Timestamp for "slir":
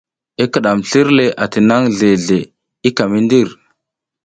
0.89-1.07